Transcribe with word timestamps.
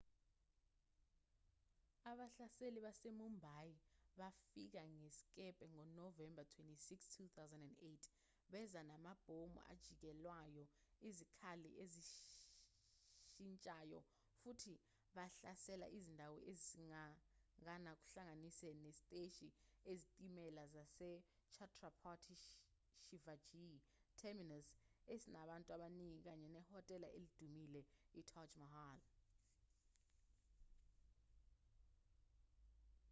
abahlaseli 2.11 2.79
basemumbai 2.85 3.73
bafika 4.19 4.81
ngesikebhe 4.97 5.65
ngonovemba 5.73 6.41
26 6.43 6.95
2008 7.39 8.51
beza 8.53 8.81
namabhomu 8.91 9.57
ajikijelwayo 9.71 10.63
izikhali 11.09 11.69
ezizishintshayo 11.83 13.99
futhi 14.41 14.73
bahlasela 15.15 15.87
izindawo 15.97 16.37
eziningana 16.51 17.91
kuhlanganise 18.01 18.67
nesiteshi 18.83 19.47
sezitimela 19.83 20.63
sase 20.75 21.09
chhatrapati 21.53 22.35
shivaji 23.05 23.65
terminus 24.19 24.67
esinabantu 25.13 25.69
abaningi 25.75 26.19
kanye 26.27 26.47
nehotela 26.55 27.07
elidumile 27.17 27.81
itaj 28.21 28.49
mahal 28.63 28.99